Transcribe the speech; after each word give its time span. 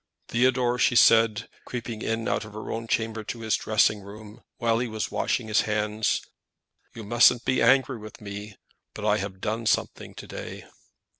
"Theodore," 0.29 0.79
she 0.79 0.95
said, 0.95 1.47
creeping 1.63 2.01
in 2.01 2.27
out 2.27 2.43
of 2.43 2.53
her 2.53 2.71
own 2.71 2.87
chamber 2.87 3.23
to 3.25 3.41
his 3.41 3.55
dressing 3.55 4.01
room, 4.01 4.41
while 4.57 4.79
he 4.79 4.87
was 4.87 5.11
washing 5.11 5.47
his 5.47 5.61
hands, 5.61 6.23
"you 6.95 7.03
mustn't 7.03 7.45
be 7.45 7.61
angry 7.61 7.99
with 7.99 8.19
me, 8.19 8.57
but 8.95 9.05
I 9.05 9.17
have 9.17 9.39
done 9.41 9.67
something 9.67 10.15
to 10.15 10.25
day." 10.25 10.65